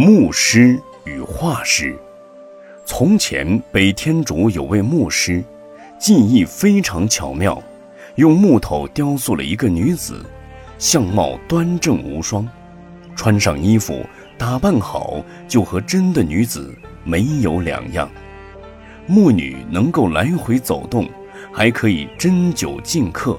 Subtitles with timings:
[0.00, 1.98] 牧师与画师。
[2.84, 5.42] 从前，北天竺有位牧师，
[5.98, 7.60] 技艺非常巧妙，
[8.14, 10.24] 用木头雕塑了一个女子，
[10.78, 12.48] 相貌端正无双，
[13.16, 14.06] 穿上衣服，
[14.38, 16.72] 打扮好，就和真的女子
[17.02, 18.08] 没有两样。
[19.08, 21.08] 木女能够来回走动，
[21.52, 23.36] 还可以针灸进客，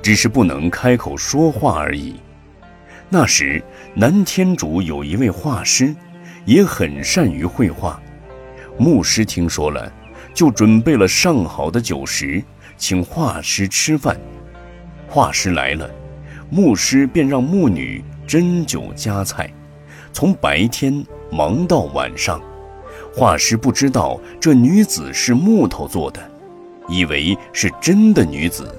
[0.00, 2.16] 只是不能开口说话而已。
[3.12, 3.60] 那时，
[3.92, 5.92] 南天竺有一位画师，
[6.44, 8.00] 也很善于绘画。
[8.78, 9.92] 牧师听说了，
[10.32, 12.40] 就准备了上好的酒食，
[12.76, 14.16] 请画师吃饭。
[15.08, 15.90] 画师来了，
[16.50, 19.52] 牧师便让牧女斟酒夹菜，
[20.12, 22.40] 从白天忙到晚上。
[23.12, 26.20] 画师不知道这女子是木头做的，
[26.88, 28.72] 以为是真的女子，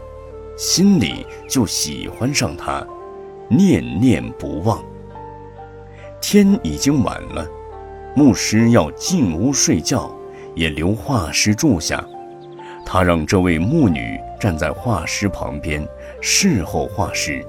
[0.58, 2.88] 心里就喜欢上她。
[3.54, 4.82] 念念不忘。
[6.22, 7.46] 天已经晚了，
[8.16, 10.10] 牧师要进屋睡觉，
[10.56, 12.02] 也留画师住下。
[12.86, 15.86] 他让这位牧女站在画师旁边
[16.22, 17.46] 侍候画师，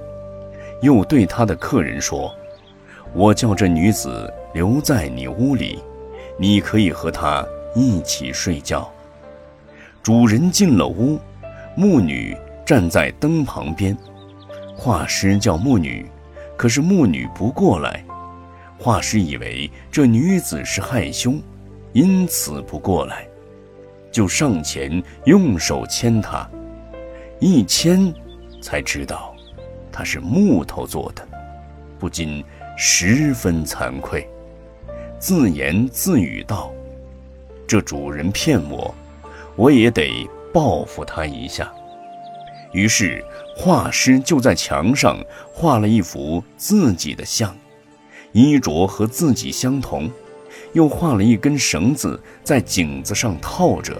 [0.80, 2.34] 又对他的客人说
[3.14, 5.78] ：“我叫这女子留在你屋里，
[6.36, 7.46] 你可以和她
[7.76, 8.90] 一起睡觉。”
[10.02, 11.16] 主人进了屋，
[11.76, 13.96] 牧女站在灯旁边。
[14.74, 16.06] 画师叫牧女，
[16.56, 18.04] 可是牧女不过来。
[18.78, 21.34] 画师以为这女子是害羞，
[21.92, 23.26] 因此不过来，
[24.10, 26.48] 就上前用手牵她。
[27.38, 28.12] 一牵，
[28.60, 29.34] 才知道
[29.92, 31.26] 她是木头做的，
[31.98, 32.44] 不禁
[32.76, 34.26] 十分惭愧，
[35.18, 36.72] 自言自语道
[37.68, 38.92] ：“这主人骗我，
[39.54, 41.72] 我也得报复他一下。”
[42.72, 43.24] 于是。
[43.54, 47.54] 画师就在墙上画了一幅自己的像，
[48.32, 50.10] 衣着和自己相同，
[50.72, 53.94] 又画了一根绳子在颈子上套着，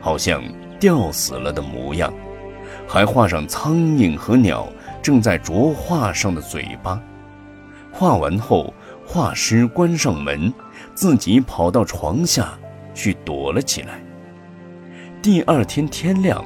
[0.00, 0.42] 好像
[0.80, 2.10] 吊死了的模样，
[2.88, 4.66] 还画上苍蝇和鸟
[5.02, 6.98] 正在啄画上的嘴巴。
[7.92, 8.72] 画完后，
[9.06, 10.52] 画师关上门，
[10.94, 12.58] 自己跑到床下
[12.94, 14.00] 去躲了起来。
[15.20, 16.42] 第二天天亮。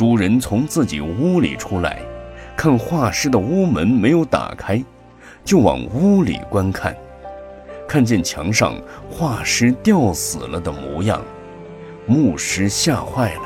[0.00, 2.00] 主人从自己屋里出来，
[2.56, 4.82] 看画师的屋门没有打开，
[5.44, 6.96] 就往屋里观看，
[7.86, 11.22] 看见墙上画师吊死了的模样，
[12.06, 13.42] 牧师吓坏了，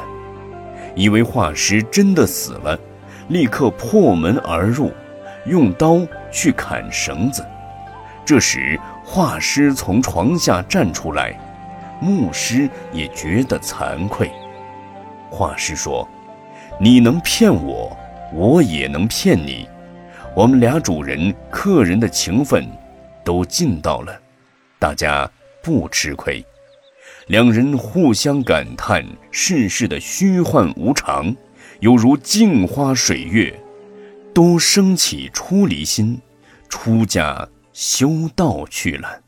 [0.94, 2.78] 以为画师真的死了，
[3.31, 4.93] 立刻破门而入，
[5.47, 7.44] 用刀去砍绳子。
[8.25, 11.37] 这时画师从床下站出来，
[12.00, 14.31] 牧师也觉得惭愧。
[15.28, 16.09] 画师说。
[16.81, 17.97] 你能骗我，
[18.33, 19.69] 我也能骗你，
[20.35, 22.67] 我们俩主人客人的情分
[23.25, 24.21] 都尽到了，
[24.81, 25.31] 大家
[25.62, 26.45] 不吃亏。
[27.29, 31.35] 两人互相感叹世事的虚幻无常，
[31.79, 33.55] 犹如镜花水月，
[34.35, 36.21] 都升起出离心，
[36.69, 39.21] 出家修道去了。